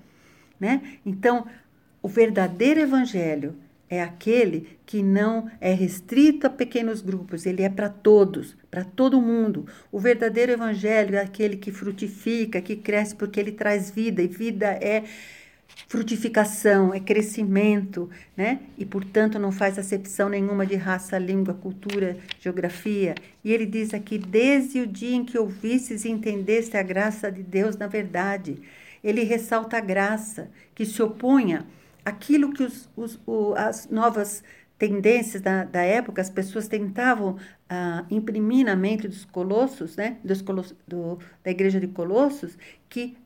Né? 0.59 0.99
Então, 1.05 1.45
o 2.01 2.07
verdadeiro 2.07 2.79
evangelho 2.79 3.55
é 3.93 4.01
aquele 4.01 4.77
que 4.85 5.03
não 5.03 5.50
é 5.62 5.73
restrito 5.73 6.47
a 6.47 6.50
pequenos 6.50 7.01
grupos, 7.01 7.45
ele 7.45 7.62
é 7.62 7.69
para 7.69 7.89
todos, 7.89 8.57
para 8.71 8.83
todo 8.83 9.21
mundo. 9.21 9.67
O 9.91 10.00
verdadeiro 10.00 10.51
evangelho 10.51 11.15
é 11.15 11.21
aquele 11.21 11.57
que 11.57 11.71
frutifica, 11.71 12.62
que 12.62 12.75
cresce 12.75 13.15
porque 13.15 13.39
ele 13.39 13.51
traz 13.51 13.91
vida, 13.91 14.21
e 14.21 14.27
vida 14.27 14.67
é 14.67 15.03
frutificação, 15.88 16.93
é 16.93 17.00
crescimento, 17.00 18.09
né? 18.35 18.59
E 18.77 18.85
portanto 18.85 19.38
não 19.38 19.51
faz 19.51 19.77
acepção 19.77 20.29
nenhuma 20.29 20.65
de 20.65 20.75
raça, 20.75 21.17
língua, 21.17 21.53
cultura, 21.53 22.17
geografia. 22.39 23.13
E 23.43 23.51
ele 23.51 23.65
diz 23.65 23.93
aqui: 23.93 24.17
desde 24.17 24.81
o 24.81 24.88
dia 24.88 25.15
em 25.15 25.23
que 25.23 25.38
ouvistes 25.38 26.03
e 26.03 26.09
entendeste 26.09 26.77
a 26.77 26.83
graça 26.83 27.31
de 27.31 27.43
Deus 27.43 27.75
na 27.75 27.88
verdade 27.88 28.59
ele 29.03 29.23
ressalta 29.23 29.77
a 29.77 29.81
graça, 29.81 30.50
que 30.73 30.85
se 30.85 31.01
opunha 31.03 31.67
àquilo 32.05 32.53
que 32.53 32.63
os, 32.63 32.89
os, 32.95 33.19
o, 33.25 33.53
as 33.55 33.89
novas 33.89 34.43
tendências 34.77 35.41
da, 35.41 35.63
da 35.63 35.81
época, 35.81 36.22
as 36.22 36.29
pessoas 36.29 36.67
tentavam 36.67 37.38
ah, 37.69 38.05
imprimir 38.10 38.65
na 38.65 38.75
mente 38.75 39.07
dos 39.07 39.25
colossos, 39.25 39.95
né, 39.95 40.17
dos 40.24 40.41
colossos, 40.41 40.75
do, 40.88 41.19
da 41.43 41.51
igreja 41.51 41.79
de 41.79 41.88
Colossos, 41.88 42.57
que 42.89 43.17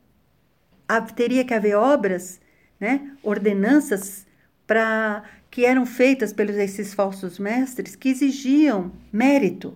teria 1.15 1.43
que 1.43 1.53
haver 1.53 1.75
obras, 1.75 2.39
né, 2.79 3.12
ordenanças 3.24 4.25
para 4.65 5.24
que 5.50 5.65
eram 5.65 5.86
feitas 5.86 6.31
pelos 6.31 6.55
esses 6.57 6.93
falsos 6.93 7.39
mestres 7.39 7.96
que 7.96 8.10
exigiam 8.10 8.91
mérito 9.12 9.75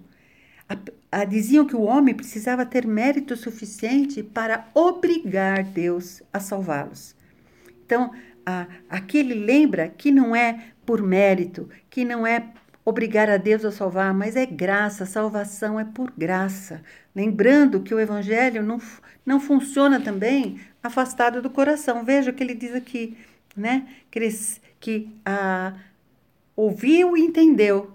a, 0.72 1.20
a, 1.20 1.26
diziam 1.26 1.66
que 1.66 1.76
o 1.76 1.82
homem 1.82 2.16
precisava 2.16 2.66
ter 2.66 2.88
mérito 2.88 3.36
suficiente 3.36 4.24
para 4.24 4.68
obrigar 4.74 5.64
Deus 5.64 6.24
a 6.32 6.40
salvá-los. 6.40 7.16
Então, 7.86 8.12
a, 8.52 8.68
aqui 8.90 9.18
ele 9.20 9.34
lembra 9.34 9.88
que 9.88 10.12
não 10.12 10.36
é 10.36 10.72
por 10.86 11.02
mérito, 11.02 11.70
que 11.90 12.04
não 12.04 12.26
é 12.26 12.52
obrigar 12.84 13.30
a 13.30 13.38
Deus 13.38 13.64
a 13.64 13.72
salvar, 13.72 14.14
mas 14.14 14.36
é 14.36 14.46
graça, 14.46 15.06
salvação 15.06 15.80
é 15.80 15.86
por 15.86 16.12
graça. 16.18 16.82
Lembrando 17.16 17.82
que 17.82 17.94
o 17.94 18.00
evangelho 18.00 18.64
não, 18.64 18.80
não 19.26 19.40
funciona 19.40 20.00
também 20.00 20.60
afastado 20.82 21.42
do 21.42 21.50
coração. 21.50 22.04
Veja 22.04 22.32
o 22.32 22.34
que 22.34 22.44
ele 22.44 22.56
diz 22.56 22.74
aqui, 22.74 23.18
né? 23.56 23.88
Que, 24.10 24.20
eles, 24.20 24.62
que 24.80 25.10
a, 25.26 25.74
ouviu 26.56 27.16
e 27.16 27.22
entendeu. 27.22 27.92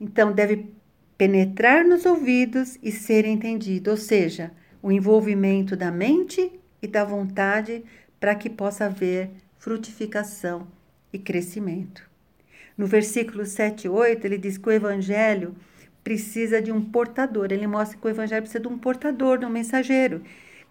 Então, 0.00 0.32
deve 0.32 0.72
penetrar 1.18 1.84
nos 1.84 2.06
ouvidos 2.06 2.78
e 2.82 2.90
ser 2.90 3.26
entendido, 3.26 3.90
ou 3.90 3.96
seja, 3.96 4.50
o 4.82 4.90
envolvimento 4.90 5.76
da 5.76 5.90
mente 5.90 6.58
e 6.80 6.86
da 6.88 7.04
vontade 7.04 7.84
para 8.18 8.34
que 8.34 8.48
possa 8.48 8.86
haver 8.86 9.30
frutificação 9.60 10.66
e 11.12 11.18
crescimento. 11.20 12.02
No 12.76 12.88
versículo 12.88 13.46
7 13.46 13.84
e 13.84 13.88
8, 13.88 14.24
ele 14.24 14.38
diz 14.38 14.58
que 14.58 14.68
o 14.68 14.72
evangelho 14.72 15.54
precisa 16.02 16.60
de 16.60 16.72
um 16.72 16.84
portador. 16.84 17.52
Ele 17.52 17.68
mostra 17.68 17.96
que 17.96 18.04
o 18.04 18.10
evangelho 18.10 18.42
precisa 18.42 18.58
de 18.58 18.66
um 18.66 18.76
portador, 18.76 19.38
de 19.38 19.46
um 19.46 19.50
mensageiro. 19.50 20.22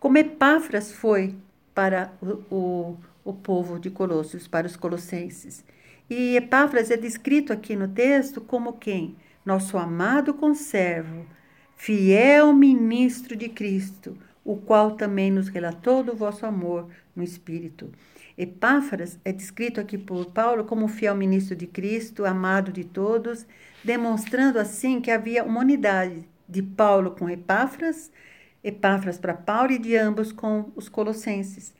Como 0.01 0.17
Epáfras 0.17 0.91
foi 0.91 1.33
para 1.73 2.11
o, 2.21 2.43
o, 2.53 2.97
o 3.23 3.33
povo 3.33 3.79
de 3.79 3.89
Colossos, 3.89 4.45
para 4.45 4.67
os 4.67 4.75
colossenses. 4.75 5.63
E 6.09 6.35
Epáfras 6.35 6.91
é 6.91 6.97
descrito 6.97 7.53
aqui 7.53 7.77
no 7.77 7.87
texto 7.87 8.41
como 8.41 8.73
quem? 8.73 9.15
nosso 9.49 9.77
amado 9.79 10.33
conservo, 10.33 11.25
fiel 11.75 12.53
ministro 12.53 13.35
de 13.35 13.49
Cristo, 13.49 14.15
o 14.45 14.55
qual 14.55 14.91
também 14.91 15.31
nos 15.31 15.47
relatou 15.47 16.03
do 16.03 16.15
vosso 16.15 16.45
amor 16.45 16.87
no 17.15 17.23
Espírito. 17.23 17.91
Epáfras 18.41 19.19
é 19.25 19.33
descrito 19.33 19.81
aqui 19.81 19.97
por 19.97 20.27
Paulo 20.27 20.63
como 20.63 20.87
fiel 20.87 21.13
ministro 21.13 21.57
de 21.57 21.67
Cristo, 21.67 22.25
amado 22.25 22.71
de 22.71 22.85
todos, 22.85 23.45
demonstrando 23.83 24.57
assim 24.57 25.01
que 25.01 25.11
havia 25.11 25.43
uma 25.43 25.59
unidade 25.59 26.25
de 26.47 26.63
Paulo 26.63 27.11
com 27.11 27.29
Epáfras, 27.29 28.09
Epáfras 28.63 29.17
para 29.17 29.33
Paulo 29.33 29.73
e 29.73 29.77
de 29.77 29.97
ambos 29.97 30.31
com 30.31 30.71
os 30.73 30.87
colossenses. 30.87 31.73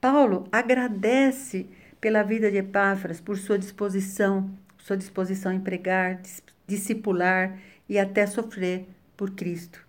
Paulo 0.00 0.48
agradece 0.50 1.68
pela 2.00 2.24
vida 2.24 2.50
de 2.50 2.56
Epáfras, 2.56 3.20
por 3.20 3.38
sua 3.38 3.56
disposição, 3.56 4.50
sua 4.78 4.96
disposição 4.96 5.52
em 5.52 5.60
pregar, 5.60 6.20
discipular 6.66 7.56
e 7.88 7.96
até 7.96 8.26
sofrer 8.26 8.88
por 9.16 9.30
Cristo, 9.30 9.86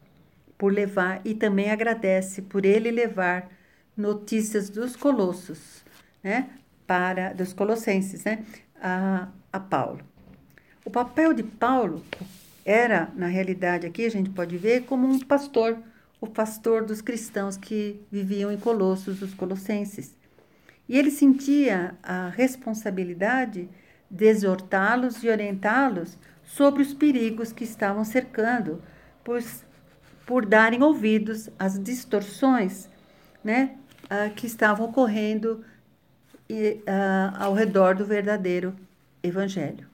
por 0.59 0.71
levar 0.71 1.21
e 1.25 1.33
também 1.33 1.71
agradece 1.71 2.43
por 2.43 2.65
ele 2.65 2.91
levar 2.91 3.49
notícias 3.97 4.69
dos 4.69 4.95
colossos, 4.95 5.82
né, 6.23 6.49
para 6.87 7.33
dos 7.33 7.53
colossenses, 7.53 8.23
né, 8.23 8.43
a, 8.81 9.27
a 9.51 9.59
Paulo. 9.59 10.01
O 10.85 10.89
papel 10.89 11.33
de 11.33 11.43
Paulo 11.43 12.03
era, 12.65 13.09
na 13.15 13.27
realidade 13.27 13.85
aqui 13.85 14.05
a 14.05 14.11
gente 14.11 14.29
pode 14.29 14.57
ver 14.57 14.85
como 14.85 15.07
um 15.07 15.19
pastor, 15.19 15.77
o 16.19 16.27
pastor 16.27 16.85
dos 16.85 17.01
cristãos 17.01 17.57
que 17.57 18.01
viviam 18.11 18.51
em 18.51 18.57
Colossos, 18.57 19.21
os 19.21 19.33
colossenses. 19.33 20.15
E 20.87 20.97
ele 20.97 21.11
sentia 21.11 21.95
a 22.03 22.29
responsabilidade 22.29 23.69
de 24.09 24.25
exortá-los 24.25 25.23
e 25.23 25.29
orientá-los 25.29 26.17
sobre 26.43 26.83
os 26.83 26.93
perigos 26.93 27.51
que 27.51 27.63
estavam 27.63 28.03
cercando, 28.03 28.81
pois, 29.23 29.65
por 30.25 30.45
darem 30.45 30.83
ouvidos 30.83 31.49
às 31.57 31.81
distorções 31.81 32.89
né, 33.43 33.75
que 34.35 34.45
estavam 34.45 34.87
ocorrendo 34.87 35.63
uh, 36.53 37.35
ao 37.37 37.53
redor 37.53 37.95
do 37.95 38.05
verdadeiro 38.05 38.73
evangelho. 39.21 39.87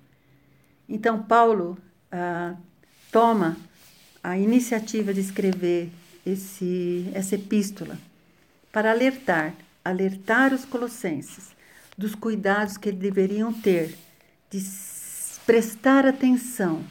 Então, 0.88 1.22
Paulo 1.22 1.78
uh, 2.12 2.58
toma 3.12 3.58
a 4.24 4.38
iniciativa 4.38 5.14
de 5.14 5.22
escrever 5.22 5.90
esse, 6.26 7.10
essa 7.14 7.36
epístola 7.36 7.98
para 8.72 8.92
alertar, 8.92 9.54
alertar 9.84 10.54
os 10.54 10.66
colossenses 10.66 11.56
dos 11.98 12.16
cuidados 12.16 12.78
que 12.78 12.92
deveriam 12.92 13.54
ter 13.54 13.98
de 14.50 14.62
prestar 15.46 16.06
atenção 16.06 16.84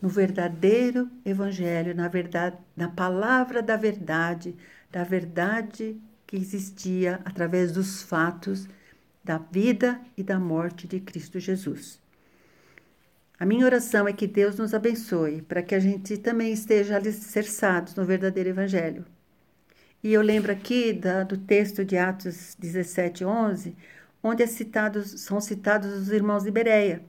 no 0.00 0.08
verdadeiro 0.08 1.10
evangelho, 1.24 1.94
na 1.94 2.08
verdade, 2.08 2.56
na 2.76 2.88
palavra 2.88 3.62
da 3.62 3.76
verdade, 3.76 4.54
da 4.90 5.04
verdade 5.04 6.00
que 6.26 6.36
existia 6.36 7.20
através 7.24 7.72
dos 7.72 8.02
fatos 8.02 8.68
da 9.28 9.36
vida 9.38 10.00
e 10.16 10.22
da 10.22 10.40
morte 10.40 10.88
de 10.88 10.98
Cristo 11.00 11.38
Jesus. 11.38 12.00
A 13.38 13.44
minha 13.44 13.66
oração 13.66 14.08
é 14.08 14.12
que 14.12 14.26
Deus 14.26 14.56
nos 14.56 14.72
abençoe 14.72 15.42
para 15.42 15.62
que 15.62 15.74
a 15.74 15.78
gente 15.78 16.16
também 16.16 16.50
esteja 16.50 16.96
alicerçados 16.96 17.94
no 17.94 18.06
verdadeiro 18.06 18.48
evangelho. 18.48 19.04
E 20.02 20.12
eu 20.12 20.22
lembro 20.22 20.50
aqui 20.50 20.94
da, 20.94 21.24
do 21.24 21.36
texto 21.36 21.84
de 21.84 21.98
Atos 21.98 22.56
17, 22.58 23.22
11, 23.22 23.76
onde 24.22 24.42
é 24.42 24.46
são 24.46 25.40
citados 25.42 25.92
os 25.92 26.10
irmãos 26.10 26.44
de 26.44 26.50
Bereia 26.50 27.02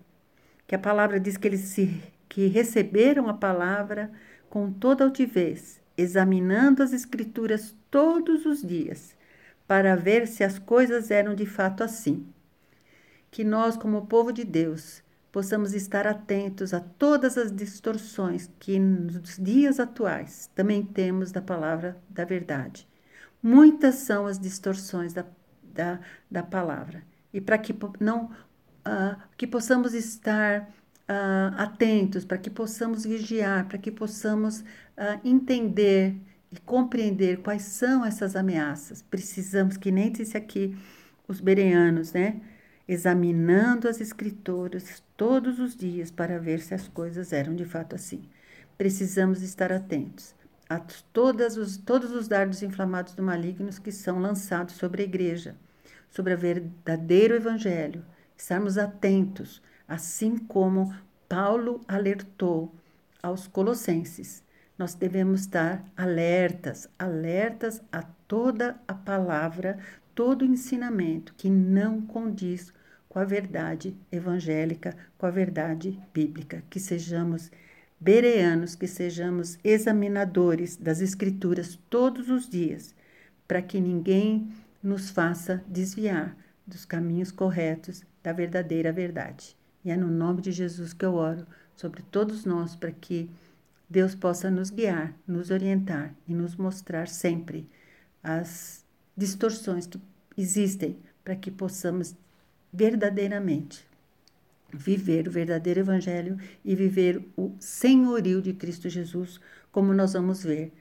que 0.67 0.75
a 0.75 0.79
palavra 0.79 1.19
diz 1.19 1.35
que 1.35 1.47
eles 1.47 1.61
se, 1.61 1.99
que 2.29 2.45
receberam 2.45 3.27
a 3.27 3.33
palavra 3.33 4.11
com 4.51 4.71
toda 4.71 5.03
altivez, 5.03 5.81
examinando 5.97 6.83
as 6.83 6.93
escrituras 6.93 7.75
todos 7.89 8.45
os 8.45 8.61
dias, 8.61 9.15
para 9.69 9.95
ver 9.95 10.27
se 10.27 10.43
as 10.43 10.57
coisas 10.57 11.11
eram 11.11 11.35
de 11.35 11.45
fato 11.45 11.83
assim. 11.83 12.25
Que 13.29 13.43
nós, 13.43 13.77
como 13.77 14.07
povo 14.07 14.31
de 14.33 14.43
Deus, 14.43 15.03
possamos 15.31 15.75
estar 15.75 16.07
atentos 16.07 16.73
a 16.73 16.79
todas 16.79 17.37
as 17.37 17.55
distorções 17.55 18.49
que 18.59 18.79
nos 18.79 19.37
dias 19.37 19.79
atuais 19.79 20.49
também 20.55 20.83
temos 20.83 21.31
da 21.31 21.39
palavra 21.39 21.95
da 22.09 22.25
verdade. 22.25 22.87
Muitas 23.43 23.93
são 23.93 24.25
as 24.25 24.39
distorções 24.39 25.13
da, 25.13 25.23
da, 25.61 25.99
da 26.31 26.41
palavra. 26.41 27.03
E 27.31 27.39
para 27.39 27.59
que 27.59 27.75
não 27.99 28.25
uh, 28.25 29.21
que 29.37 29.45
possamos 29.45 29.93
estar 29.93 30.61
uh, 30.61 31.55
atentos, 31.57 32.25
para 32.25 32.39
que 32.39 32.49
possamos 32.49 33.05
vigiar, 33.05 33.67
para 33.67 33.77
que 33.77 33.91
possamos 33.91 34.61
uh, 34.61 35.21
entender 35.23 36.19
e 36.51 36.59
compreender 36.59 37.41
quais 37.41 37.63
são 37.63 38.05
essas 38.05 38.35
ameaças. 38.35 39.01
Precisamos, 39.01 39.77
que 39.77 39.91
nem 39.91 40.11
disse 40.11 40.37
aqui 40.37 40.75
os 41.27 41.39
bereanos, 41.39 42.13
né? 42.13 42.41
Examinando 42.87 43.87
as 43.87 44.01
escrituras 44.01 45.03
todos 45.15 45.59
os 45.59 45.75
dias 45.75 46.09
para 46.09 46.39
ver 46.39 46.59
se 46.59 46.73
as 46.73 46.87
coisas 46.87 47.31
eram 47.31 47.55
de 47.55 47.65
fato 47.65 47.95
assim. 47.95 48.23
Precisamos 48.77 49.43
estar 49.43 49.71
atentos 49.71 50.33
a 50.67 50.79
todas 50.79 51.57
os, 51.57 51.77
todos 51.77 52.11
os 52.11 52.27
dardos 52.27 52.63
inflamados 52.63 53.13
do 53.13 53.23
maligno 53.23 53.69
que 53.81 53.91
são 53.91 54.19
lançados 54.19 54.75
sobre 54.75 55.01
a 55.01 55.05
igreja, 55.05 55.55
sobre 56.09 56.33
o 56.33 56.37
verdadeiro 56.37 57.35
evangelho. 57.35 58.03
Estarmos 58.37 58.77
atentos, 58.77 59.61
assim 59.87 60.37
como 60.37 60.95
Paulo 61.27 61.81
alertou 61.87 62.73
aos 63.21 63.47
colossenses 63.47 64.43
nós 64.79 64.93
devemos 64.93 65.41
estar 65.41 65.83
alertas, 65.97 66.87
alertas 66.97 67.81
a 67.91 68.01
toda 68.01 68.79
a 68.87 68.93
palavra, 68.93 69.77
todo 70.15 70.43
o 70.43 70.45
ensinamento 70.45 71.35
que 71.35 71.49
não 71.49 72.01
condiz 72.01 72.71
com 73.09 73.19
a 73.19 73.25
verdade 73.25 73.93
evangélica, 74.09 74.95
com 75.17 75.25
a 75.25 75.31
verdade 75.31 75.99
bíblica, 76.13 76.63
que 76.69 76.79
sejamos 76.79 77.51
bereanos, 77.99 78.73
que 78.73 78.87
sejamos 78.87 79.59
examinadores 79.65 80.77
das 80.77 81.01
escrituras 81.01 81.77
todos 81.89 82.29
os 82.29 82.47
dias, 82.49 82.95
para 83.45 83.61
que 83.61 83.81
ninguém 83.81 84.49
nos 84.81 85.09
faça 85.09 85.61
desviar 85.67 86.37
dos 86.65 86.85
caminhos 86.85 87.31
corretos 87.31 88.05
da 88.23 88.31
verdadeira 88.31 88.93
verdade. 88.93 89.57
E 89.83 89.91
é 89.91 89.97
no 89.97 90.07
nome 90.07 90.41
de 90.41 90.53
Jesus 90.53 90.93
que 90.93 91.05
eu 91.05 91.15
oro 91.15 91.45
sobre 91.75 92.01
todos 92.03 92.45
nós 92.45 92.75
para 92.75 92.91
que 92.91 93.29
Deus 93.89 94.13
possa 94.13 94.51
nos 94.51 94.69
guiar, 94.69 95.15
nos 95.27 95.49
orientar 95.49 96.13
e 96.27 96.33
nos 96.33 96.55
mostrar 96.55 97.07
sempre 97.07 97.67
as 98.23 98.85
distorções 99.17 99.87
que 99.87 99.99
existem 100.37 100.97
para 101.23 101.35
que 101.35 101.49
possamos 101.49 102.15
verdadeiramente 102.71 103.87
viver 104.71 105.27
o 105.27 105.31
verdadeiro 105.31 105.79
Evangelho 105.79 106.37
e 106.63 106.75
viver 106.75 107.25
o 107.35 107.51
senhorio 107.59 108.41
de 108.41 108.53
Cristo 108.53 108.87
Jesus, 108.87 109.39
como 109.71 109.93
nós 109.93 110.13
vamos 110.13 110.43
ver 110.43 110.71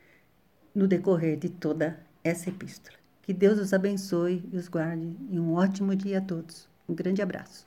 no 0.74 0.86
decorrer 0.86 1.38
de 1.38 1.48
toda 1.48 1.98
essa 2.22 2.50
epístola. 2.50 2.98
Que 3.22 3.32
Deus 3.32 3.58
os 3.58 3.72
abençoe 3.72 4.44
e 4.52 4.56
os 4.56 4.68
guarde 4.68 5.16
e 5.30 5.38
um 5.38 5.54
ótimo 5.54 5.96
dia 5.96 6.18
a 6.18 6.22
todos. 6.22 6.68
Um 6.88 6.94
grande 6.94 7.22
abraço. 7.22 7.66